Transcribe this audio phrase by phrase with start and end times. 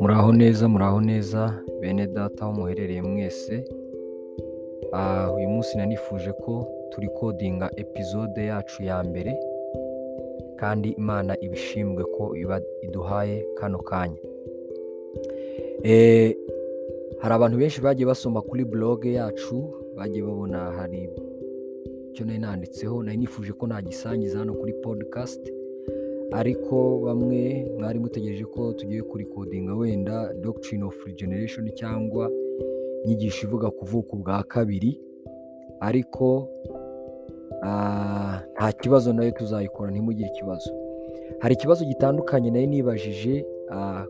[0.00, 3.64] Muraho neza muraho neza bene data aho muherereye mwese,
[5.36, 9.36] uyu munsi nanifuje ko turikodinga epizode yacu ya mbere
[10.56, 14.18] kandi Imana ibishinzwe ko iba iduhaye kano kanya.
[17.20, 21.08] Hari abantu benshi bagiye basoma kuri buroge yacu, bagiye babona hari
[22.14, 25.52] icyo nari nanditseho, nari nifuje ko nagisangiza hano kuri podikasti
[26.32, 32.30] ariko bamwe mwari mutegereje ko tugiye kurikodinga wenda dogitirine ofu rigeneresheni cyangwa
[33.04, 35.00] inyigisho ivuga kuvuka ubwa kabiri
[35.80, 36.48] ariko
[38.54, 40.70] nta kibazo na yo tuzayikora ntimugire ikibazo.
[41.38, 43.46] Hari ikibazo gitandukanye nari nibajije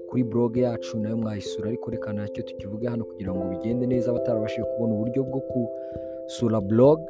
[0.09, 3.87] kuri buroge yacu na yo mwayisura ariko reka na cyo tukivuge hano kugira ngo bigende
[3.87, 7.05] neza abatarabashije kubona uburyo bwo gusura buroge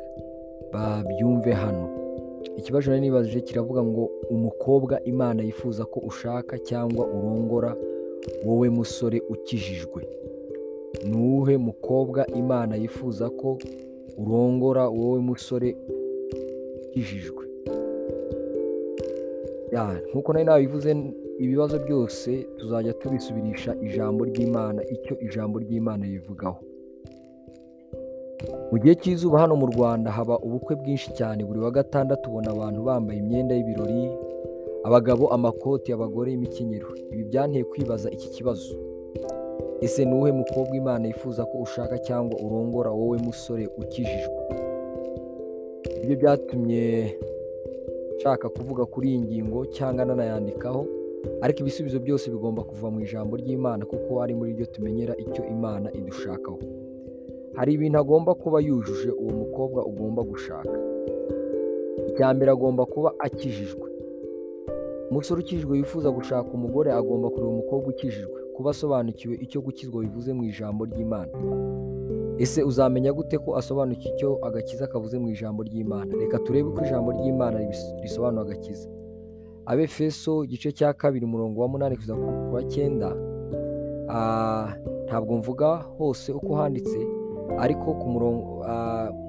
[0.74, 1.88] babyumve hano.
[2.56, 7.76] Ikibazo nari nibajije kiravuga ngo umukobwa Imana yifuza ko ushaka cyangwa urongora
[8.46, 10.08] wowe musore ukijijwe.
[11.08, 13.58] Ni uwuhe mukobwa Imana yifuza ko
[14.18, 15.76] urongora wowe musore
[16.88, 17.44] ukijijwe?
[20.10, 20.96] Nk'uko nari nabivuze
[21.38, 26.58] ibibazo byose tuzajya tubisubirisha ijambo ry'Imana icyo ijambo ry'Imana ribivugaho.
[28.72, 32.80] Mu gihe cy'izuba hano mu Rwanda haba ubukwe bwinshi cyane buri wa gatandatu ubona abantu
[32.82, 34.10] bambaye imyenda y'ibirori,
[34.84, 36.88] abagabo amakoti, abagore imikenyero.
[37.12, 38.74] Ibi byanteye kwibaza iki kibazo,
[39.80, 44.34] ese ni uwuhe mukobwa Imana yifuza ko ushaka cyangwa urongora wowe musore ukijijwe?
[46.02, 47.14] Ibyo byatumye
[48.16, 50.86] nshaka kuvuga kuri iyi ngingo cyangwa nanayandikaho
[51.40, 55.92] ariko ibisubizo byose bigomba kuva mu ijambo ry'Imana kuko ari muri ryo tumenyera icyo Imana
[55.92, 56.58] idushakaho.
[57.54, 60.78] Hari ibintu agomba kuba yujuje uwo mukobwa ugomba gushaka.
[62.08, 63.88] Icya mbere agomba kuba akijijwe.
[65.10, 70.44] Umusore ukijijwe wifuza gushaka umugore agomba kureba umukobwa ukijijwe, kuba asobanukiwe icyo gukizwa bivuze mu
[70.44, 71.32] ijambo ry'Imana.
[72.38, 76.10] Ese uzamenya gute ko asobanukiwe icyo agakiza kavuze mu ijambo ry'Imana?
[76.18, 77.58] Reka turebe uko ijambo ry'Imana
[78.02, 78.88] risobanura agakiza.
[79.66, 83.08] Abefeso igice cya kabiri umurongo wa munani kugeza ku wa cyenda,
[85.06, 86.98] ntabwo mvuga hose uko handitse
[87.58, 88.64] ariko ku murongo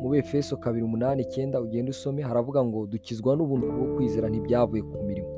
[0.01, 4.97] mu Befeso kabiri umunani icyenda ugenda usome haravuga ngo dukizwa n'ubuntu bwo kwizera ntibyavuye ku
[5.07, 5.29] mirimo.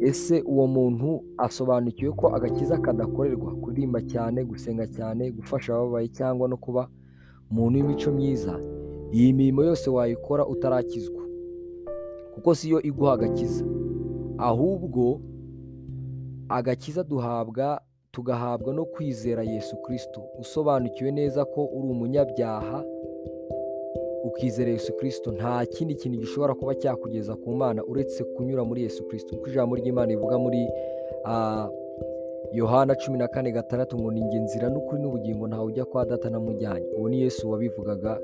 [0.00, 6.56] Ese uwo muntu asobanukiwe ko agakiza kadakorerwa kuririmba cyane, gusenga cyane, gufasha abababaye cyangwa no
[6.56, 6.88] kuba
[7.50, 8.54] umuntu w'imico myiza?
[9.12, 11.22] Iyi mirimo yose wayikora utarakizwa
[12.34, 13.64] kuko si yo iguha agakiza,
[14.38, 15.20] ahubwo
[16.48, 17.80] agakiza duhabwa
[18.14, 20.22] tugahabwa no kwizera Yesu Kristo.
[20.38, 22.84] Usobanukiwe neza ko uri umunyabyaha
[24.24, 29.04] ukizera Yesu Kristo, nta kindi kintu gishobora kuba cyakugeza ku Mana uretse kunyura muri Yesu
[29.08, 29.34] Kristo.
[29.34, 30.68] Nk'uko ijambo ry'Imana rivuga muri
[32.52, 36.86] Yohana cumi na kane gatandatu ngo ni nzira n'ukuri n'ubugingo ntawe ujya kwa data namujyanye.
[36.98, 38.20] Uwo ni Yesu wabivugaga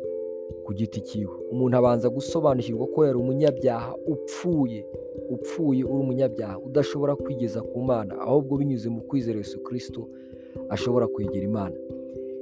[0.65, 1.35] ku giti cyiwe.
[1.53, 4.87] Umuntu abanza gusobanukirwa ko yari umunyabyaha upfuye,
[5.31, 10.09] upfuye uri umunyabyaha udashobora kwigeza ku Mana, ahubwo binyuze mu kwizera Yesu Kristo
[10.69, 11.77] ashobora kwegera Imana.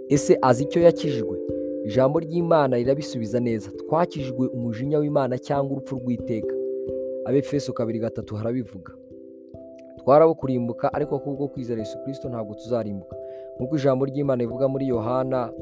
[0.08, 1.38] Ese azi icyo yakijijwe?
[1.84, 3.70] Ijambo ry'Imana rirabisubiza neza.
[3.70, 6.54] Twakijijwe umujinya w'Imana cyangwa urupfu rw'iteka.
[7.24, 8.92] Abefeso kabiri gatatu harabivuga.
[9.98, 13.16] Twarabo kurimbuka ariko kubwo kwizera Yesu Kristo ntabwo tuzarimbuka.
[13.56, 15.52] Nk'uko ijambo ry'Imana rivuga muri Yohana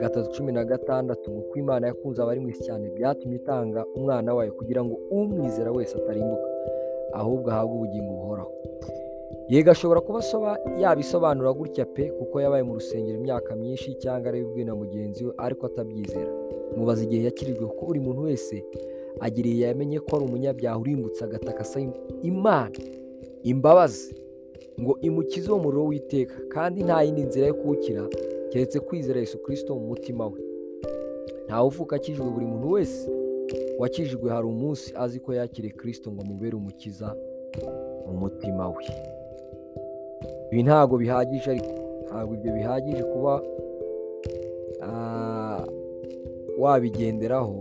[0.00, 4.52] gatatu cumi na gatandatu uko Imana yakunze abari mu isi cyane byatumye itanga umwana wayo
[4.52, 6.48] kugira ngo umwizera wese atarimbuka
[7.12, 8.52] ahubwo ahabwe ubugingo buhoraho.
[9.48, 10.20] Yego ashobora kuba
[10.80, 15.66] yabisobanura gutya pe kuko yabaye mu rusengero imyaka myinshi cyangwa arabibwiwe na mugenzi we ariko
[15.66, 16.32] atabyizera.
[16.76, 18.64] Mubaza igihe yakirijwe kuko buri muntu wese
[19.20, 22.70] agira yamenye ko ari umunyabyaha urimbutse agataka asaba Imana
[23.42, 24.14] imbabazi
[24.80, 28.02] ngo imukize uwo muriro w'iteka kandi nta yindi nzira yo kuwukira
[28.54, 30.38] keretse kwizera Yesu Kristo mu mutima we.
[31.46, 33.10] Ntawe uvuka akijijwe, buri muntu wese
[33.78, 37.16] wakijijwe hari umunsi azi ko yakiriye Kristo ngo amubere umukiza
[38.06, 38.84] mu mutima we.
[40.52, 41.72] Ibi ntabwo bihagije ariko
[42.06, 43.42] ntabwo ibyo bihagije kuba
[46.58, 47.54] wabigenderaho,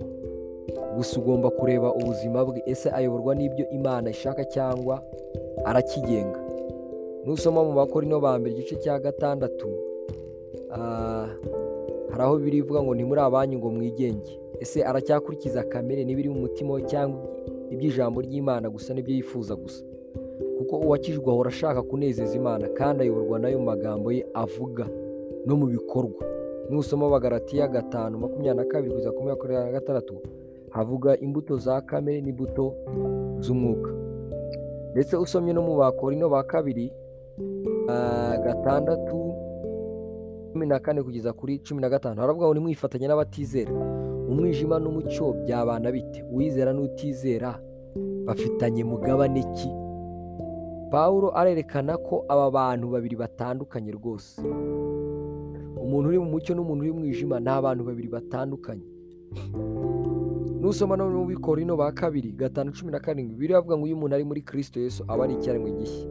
[0.96, 5.02] gusa ugomba kureba ubuzima bwe ese ayoborwa n'ibyo Imana ishaka cyangwa
[5.66, 6.40] arakigenga.
[7.26, 9.93] Nusoma mu Bakorinto ba mbere igice cya gatandatu
[12.12, 14.40] hari aho birivuga ngo ntimuri abanyu ngo mwigenge.
[14.60, 17.20] Ese aracyakurikiza kamere n'ibiri mu mutima we cyangwa
[17.72, 19.84] iby'ijambo ry'Imana gusa n'ibyo yifuza gusa?
[20.58, 24.86] Kuko uwakijijwe ahora ashaka kunezeza Imana kandi ayoborwa n'ayo magambo ye avuga
[25.46, 26.22] no mu bikorwa.
[26.70, 30.16] Nusoma Abagalatiya gatanu makumyabiri na kabiri kugeza ku makumyabiri na gatandatu
[30.70, 32.74] havuga imbuto za kamere n'imbuto
[33.40, 33.92] z'umwuka
[34.92, 36.94] ndetse usomye no mu bakorino ba kabiri
[38.46, 39.23] gatandatu
[40.54, 42.22] cumi na kane kugeza kuri cumi na gatanu.
[42.22, 43.72] Haravuga ngo nimwifatanye n'abatizera.
[44.30, 46.24] Umwijima n'umucyo byabana bite?
[46.32, 47.60] Uwizera n'utizera
[48.26, 49.70] bafitanye mugabane ki?
[50.92, 54.42] Paul arerekana ko aba bantu babiri batandukanye rwose.
[55.82, 58.86] Umuntu uri mu mucyo n'umuntu uri mu mwijima ni abantu babiri batandukanye.
[60.62, 64.16] Nusoma no mu bikorino ba kabiri gatanu cumi na karindwi biriya bavuga ngo iyo umuntu
[64.16, 66.08] ari muri kirisito Yesu aba ari icyaremwe gishya.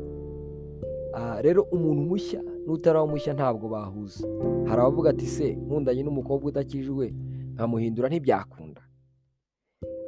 [1.42, 4.26] Rero umuntu mushya n'utaraba mushya ntabwo bahuza
[4.68, 7.14] hari abavuga ati se nkundanye n'umukobwa udakijwe
[7.54, 8.80] nkamuhindura ntibyakunda.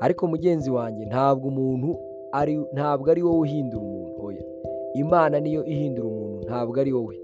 [0.00, 1.98] Ariko mugenzi wanjye ntabwo umuntu
[2.32, 4.44] ari ntabwo ari wowe uhindura umuntu oya.
[4.94, 7.16] Imana niyo ihindura umuntu ntabwo ari wowe.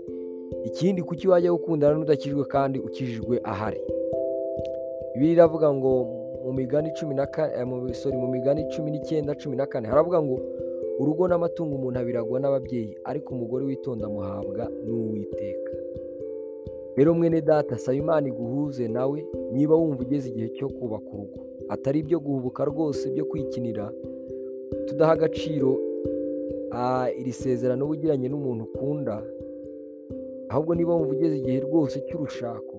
[0.64, 3.80] Ikindi kuki wajya gukundana n'udakijwe kandi ukijijwe ahari?
[5.16, 5.92] Ibi iravuga ngo
[6.44, 10.36] mu migani cumi na kane mu migani cumi n'icyenda cumi na kane haravuga ngo
[11.00, 15.72] urugo n'amatungo umuntu abiragwa n'ababyeyi ariko umugore witonda amuhabwa n'uwiteka.
[16.96, 19.18] Rero mwene data saba imana iguhuze nawe
[19.52, 21.38] niba wumva ugeze igihe cyo kubaka urugo.
[21.68, 23.92] Atari ibyo guhubuka rwose byo kwikinira
[24.86, 25.78] tudaha agaciro
[27.20, 29.16] iri sezerano uba ugiranye n'umuntu ukunda
[30.50, 32.76] ahubwo niba wumva ugeze igihe rwose cy'urushako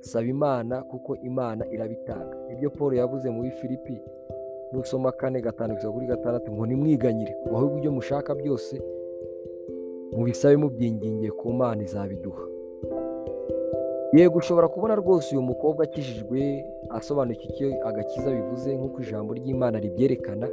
[0.00, 2.36] saba imana kuko imana irabitanga.
[2.52, 3.96] Ibyo paul yavuze muri filipi
[4.72, 7.36] nusoma kane gatanu kugeza kuri gatandatu ngo nimwiganyire.
[7.54, 8.80] Ahubwo ibyo mushaka byose
[10.16, 12.44] mubisabe mubyingingiye ku mana izabiduha.
[14.12, 20.48] Yego ushobora kubona rwose uyu mukobwa akijijwe asobanukiwe icyo agakiza bivuze nk'uko ijambo ry'imana ribyerekana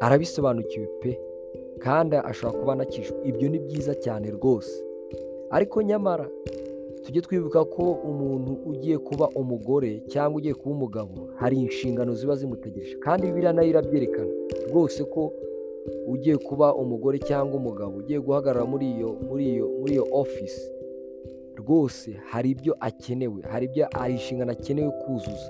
[0.00, 1.10] arabisobanukiwe pe
[1.78, 4.84] kandi ashobora kuba anakijwe ibyo ni byiza cyane rwose.
[5.50, 6.26] Ariko nyamara
[7.08, 12.96] tujye twibuka ko umuntu ugiye kuba umugore cyangwa ugiye kuba umugabo hari inshingano ziba zimutegereje.
[13.00, 14.28] Kandi biriya na yo irabyerekana
[14.68, 15.32] rwose ko
[16.06, 20.68] ugiye kuba umugore cyangwa umugabo ugiye guhagarara muri iyo muri iyo muri iyo ofisi
[21.56, 25.48] rwose hari ibyo akenewe hari ibyo hari inshingano akenewe kuzuza.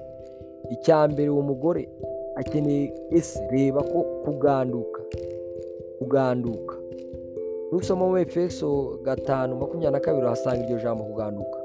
[0.70, 1.88] Icya mbere uwo mugore
[2.38, 5.00] akeneye ese reba ko kuganduka
[5.98, 6.77] kuganduka.
[7.72, 11.58] Nusoma mu efeso gatanu makumyabiri na kabiri uhasanga iryo jambo kuganduka.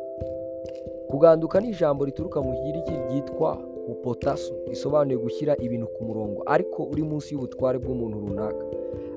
[1.08, 3.58] Kuganduka ni ijambo rituruka mu kigiriki ryitwa
[3.88, 8.66] upotaso risobanuye gushyira ibintu ku murongo ariko uri munsi y'ubutware bw'umuntu runaka.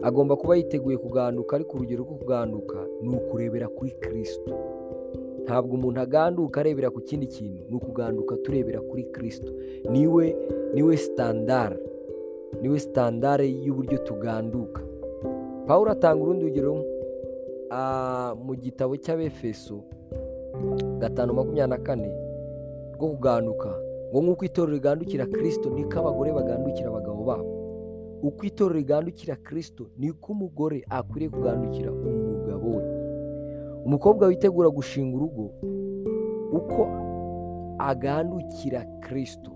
[0.03, 4.55] Agomba kuba yiteguye kuganduka ariko urugero rwo kuganduka ni ukurebera kuri kirisito
[5.44, 9.53] ntabwo umuntu aganduka arebera ku kindi kintu ni ukuganduka turebera kuri kirisito
[9.91, 10.37] ni we
[10.75, 11.77] ni we sitandara
[12.62, 14.83] ni we sitandare y'uburyo tuganduka.
[15.66, 16.74] Paul atanga urundi rugero
[18.44, 19.82] mu gitabo cy'abefeso
[20.98, 22.10] gatanu makumyabiri na kane
[22.96, 23.70] rwo kuganduka
[24.10, 27.48] ngo nk'uko itorero rigandukira kirisito niko abagore bagandukira abagabo babo.
[28.22, 32.84] Uko itorero rigandukira kirisito niko umugore akwiriye kugandukira umugabo we.
[33.84, 35.50] Umukobwa witegura gushinga urugo
[36.54, 36.82] uko
[37.78, 39.50] agandukira kirisito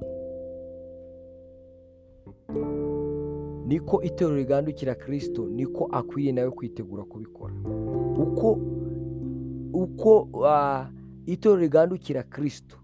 [3.71, 7.55] niko itorero rigandukira kirisito niko akwiye nawe kwitegura kubikora.
[8.19, 8.59] Uko
[9.73, 10.29] uko
[11.27, 12.77] itorero rigandukira kirisito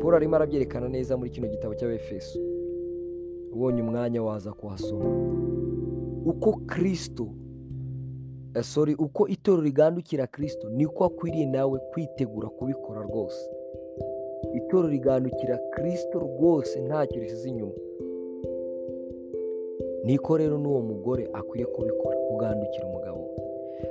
[0.00, 2.38] paul arimo arabyerekana neza muri kino gitabo cy'abefeso
[3.52, 5.04] ubonye umwanya waza kuhasoma.
[6.24, 7.28] Uko kirisito
[8.62, 13.50] sorry uko itorero rigandukira kirisito niko akwiriye nawe kwitegura kubikora rwose.
[14.54, 17.72] Itorero rigandukira kirisito rwose ntacyo risize inyuma
[20.04, 23.42] niko rero n'uwo mugore akwiye kubikora kugandukira umugabo we.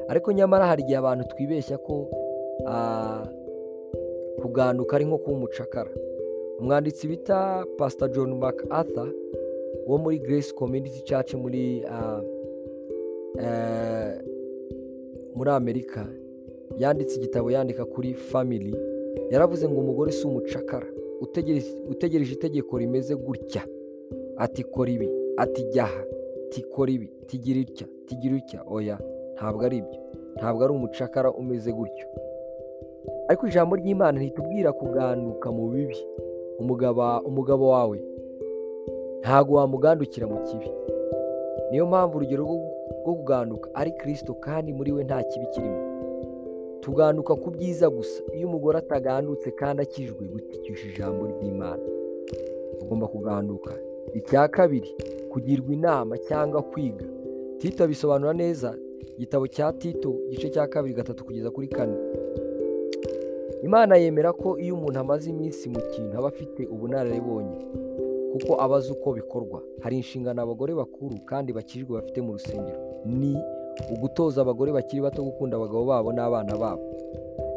[0.07, 2.07] Ariko nyamara hari igihe abantu twibeshya ko
[4.41, 5.91] kuganduka ari nko kuba umucakara.
[6.59, 9.09] Umwanditsi bita pasita john macarthur
[9.87, 11.83] wo muri grace community church muri
[15.35, 16.07] muri amerika
[16.77, 18.73] yanditse igitabo yandika kuri family
[19.31, 20.87] yaravuze ngo umugore si umucakara
[21.89, 23.61] utegereje itegeko rimeze gutya.
[24.37, 25.09] Ati kora ibi.
[25.38, 26.01] Ati jyaha
[26.50, 28.98] tikora ibi tigira itya tigira itya oya
[29.36, 30.00] ntabwo ari ibyo
[30.36, 32.08] ntabwo ari umucakara umeze gutyo.
[33.27, 35.98] Ariko ijambo ry'imana ntitubwira kuganduka mu bibi.
[37.27, 37.98] Umugabo wawe
[39.22, 40.70] ntabwo wamugandukira mu kibi.
[41.72, 45.82] Niyo mpamvu urugero rwo kuganduka ari kirisito kandi muri we nta kibi kirimo.
[46.82, 48.24] Tuganduka ku byiza gusa.
[48.34, 51.84] Iyo umugore atagandutse kandi akijwe gutikisha ijambo ry'imana.
[52.82, 53.72] Ugomba kuganduka
[54.13, 54.96] icya kabiri
[55.31, 57.05] kugirwa inama cyangwa kwiga.
[57.57, 58.75] Tito bisobanura neza
[59.17, 61.98] igitabo cya tito igice cya kabiri gatatu kugeza kuri kane.
[63.63, 67.57] Imana yemera ko iyo umuntu amaze iminsi mu kintu aba afite ubunararibonye
[68.31, 69.62] kuko aba azi uko bikorwa.
[69.81, 72.79] Hari inshingano abagore bakuru kandi bakijwe bafite mu rusengero.
[73.05, 73.38] Ni
[73.93, 76.84] ugutoza abagore bakiri bato gukunda abagabo babo n'abana babo.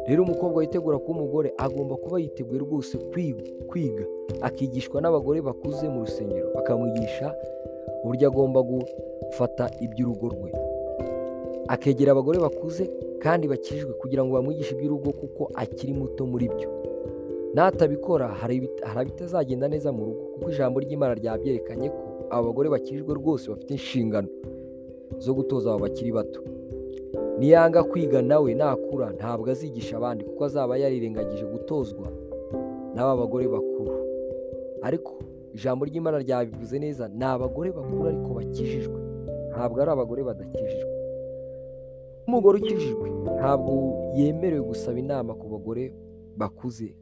[0.07, 2.97] Rero umukobwa witegura kuba umugore agomba kuba yiteguye rwose
[3.69, 4.05] kwiga.
[4.41, 7.35] Akigishwa n'abagore bakuze mu rusengero bakamwigisha
[8.03, 10.51] uburyo agomba gufata iby'urugo rwe.
[11.67, 12.89] Akegera abagore bakuze
[13.19, 16.69] kandi bakijwe kugira ngo bamwigishe iby'urugo kuko akiri muto muri byo.
[17.53, 18.55] Natabikora hari
[19.01, 24.27] ibitazagenda neza mu rugo kuko ijambo ry'imana ryabyerekanye ko aba bagore bakijwe rwose bafite inshingano
[25.19, 26.41] zo gutoza abo bakiri bato.
[27.39, 32.07] Niyanga kwiga nawe nakura ntabwo azigisha abandi kuko azaba yarirengagije gutozwa
[32.95, 33.91] n'aba bagore bakuru.
[34.81, 35.13] Ariko
[35.53, 38.99] ijambo ry'imana ryabivuze neza ni abagore bakuru ariko bakijijwe.
[39.51, 40.91] Ntabwo ari abagore badakijijwe.
[42.27, 43.71] Umugore ukijijwe ntabwo
[44.15, 45.93] yemerewe gusaba inama ku bagore
[46.37, 46.95] bakuze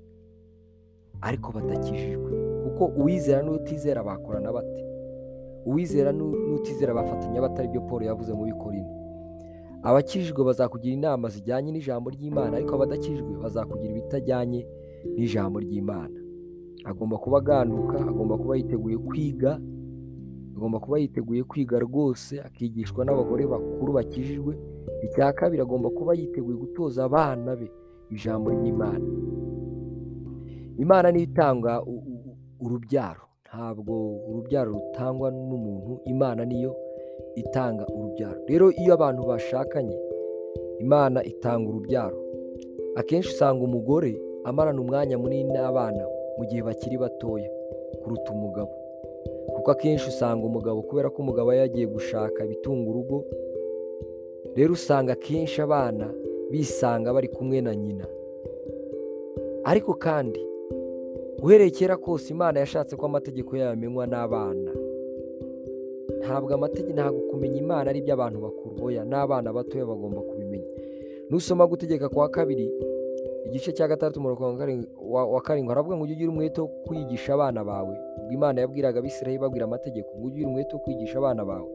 [1.22, 2.29] ariko badakijijwe.
[2.63, 4.84] Kuko uwizera n'utizera bakorana bate?
[5.65, 8.89] Uwizera n'utizera bafatanya batari byo paul yavuze mu bikorino
[9.84, 14.68] abakijijwe bazakugira inama zijyanye n'ijambo ry'imana ariko abadakijijwe bazakugira ibitajyanye
[15.15, 16.19] n'ijambo ry'imana.
[16.86, 19.60] Agomba kuba aganduka agomba kuba yiteguye kwiga
[20.56, 24.58] agomba kuba yiteguye kwiga rwose akigishwa n'abagore bakuru bakijijwe.
[25.04, 27.72] Icya kabiri agomba kuba yiteguye gutoza abana be
[28.12, 29.06] ijambo ry'imana.
[30.78, 31.84] Imana niyo itanga
[32.60, 33.22] urubyaro.
[33.48, 33.94] Ntabwo
[34.30, 36.76] urubyaro rutangwa n'umuntu imana niyo
[37.36, 38.40] itanga urubyaro.
[38.48, 39.98] Rero iyo abantu bashakanye
[40.80, 42.18] imana itanga urubyaro.
[42.96, 46.04] Akenshi usanga umugore amarana umwanya munini n'abana.
[46.39, 47.51] Mu gihe bakiri batoya
[48.01, 48.72] kuruta umugabo.
[49.55, 53.25] Kuko akenshi usanga umugabo kubera ko umugabo yagiye gushaka ibitunga urugo
[54.55, 56.08] rero usanga akenshi abana
[56.51, 58.08] bisanga bari kumwe na nyina.
[59.63, 60.39] Ariko kandi
[61.43, 64.72] uhereye kera kose imana yashatse ko amategeko yayo amenywa n'abana.
[66.19, 68.74] Ntabwo amategeko ntabwo kumenya imana ari iby'abantu bakuru.
[68.86, 70.72] Oya n'abana batoya bagomba kubimenya.
[71.29, 72.72] Nusoma gutegeka kwa kabiri
[73.50, 74.44] igice cya gatandatu umurongo
[75.34, 75.70] wa karindwi.
[75.70, 77.96] Haravuga ngo ujye ugira umwete wo kwigisha abana bawe.
[78.18, 81.70] Ubwo imana yabwiraga abisirayeli babwira amategeko ngo ujye ugira umwete wo kwigisha abana bawe.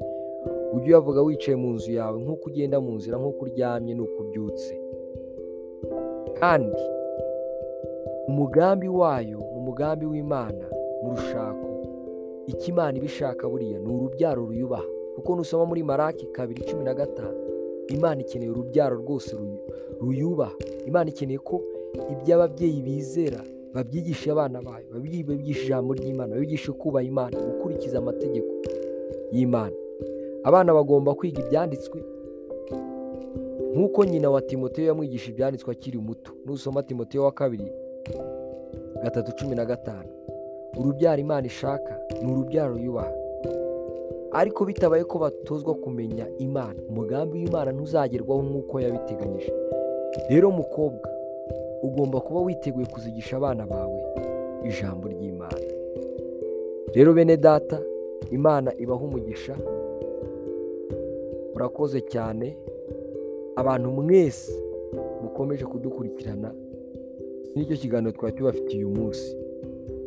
[0.75, 4.73] Ujye uyavuga wicaye mu nzu yawe nk'uko ugenda mu nzira nk'uko uryamye n'uko ubyutse.
[6.39, 6.83] Kandi
[8.29, 10.67] umugambi wayo mu mugambi w'imana
[11.03, 11.69] mu rushako
[12.47, 14.85] icyo imana iba ishaka buriya ni urubyaro ruyubaha.
[15.15, 17.39] Kuko nusoma muri maraki kabiri cumi na gatanu
[17.89, 19.37] imana ikeneye urubyaro rwose
[20.01, 20.53] ruyubaha.
[20.87, 21.63] Imana ikeneye ko
[22.13, 23.41] ibyo ababyeyi bizera
[23.75, 28.53] babyigisha abana bayo babigisha ijambo ry'imana babigisha kubaha imana gukurikiza amategeko
[29.33, 29.77] y'imana.
[30.45, 32.05] Abana bagomba kwiga ibyanditswe.
[33.75, 37.73] Nk'uko nyina wa timoteyo yamwigisha ibyanditswe akiri muto nusoma timoteyo wa kabiri
[39.03, 40.09] gatatu cumi na gatanu.
[40.77, 43.13] Urubyaro imana ishaka ni urubyaro yubaha
[44.35, 46.75] ariko bitabaye ko batozwa kumenya imana.
[46.89, 49.53] Umugambi w'imana ntuzagerwaho nk'uko yabiteganyije.
[50.31, 51.09] Rero mukobwa
[51.83, 54.01] ugomba kuba witeguye kuzigisha abana bawe
[54.65, 55.59] ijambo ry'imana.
[56.95, 57.79] Rero bene data
[58.31, 59.57] imana ibaha umugisha.
[61.53, 62.57] Murakoze cyane.
[63.57, 64.53] Abantu mwese
[65.23, 66.55] mukomeje kudukurikirana.
[67.55, 69.37] N'icyo kiganiro twari tubafitiye uyu munsi.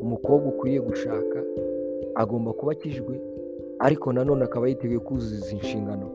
[0.01, 1.43] Umukobwa ukwiriye gushaka
[2.15, 3.19] agomba kuba akijwe
[3.79, 6.07] ariko nanone akaba yiteguye kuzuza izi nshingano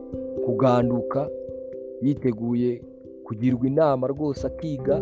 [0.45, 1.29] kuganduka
[2.01, 2.81] yiteguye
[3.23, 4.99] kugirwa inama rwose akiga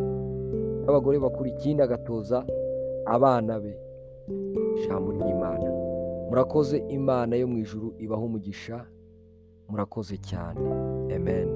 [0.86, 2.46] n'abagore bakuru ikindi agatoza
[3.06, 3.78] abana be.
[4.78, 5.68] Ijambo ry'imana.
[6.30, 8.86] Murakoze imana yo mu ijuru ibaho umugisha.
[9.70, 10.62] Murakoze cyane.
[11.16, 11.48] Amen.